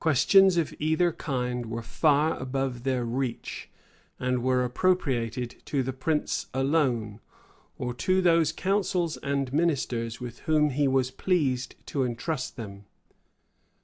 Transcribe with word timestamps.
Questions 0.00 0.56
of 0.56 0.74
either 0.80 1.12
kind 1.12 1.66
were 1.66 1.80
far 1.80 2.36
above 2.36 2.82
their 2.82 3.04
reach, 3.04 3.70
and 4.18 4.42
were 4.42 4.64
appropriated 4.64 5.62
to 5.66 5.84
the 5.84 5.92
prince 5.92 6.46
alone, 6.52 7.20
or 7.78 7.94
to 7.94 8.20
those 8.20 8.50
councils 8.50 9.16
and 9.18 9.52
ministers 9.52 10.20
with 10.20 10.40
whom 10.50 10.70
he 10.70 10.88
was 10.88 11.12
pleased 11.12 11.76
to 11.86 12.02
intrust 12.02 12.56
them. 12.56 12.86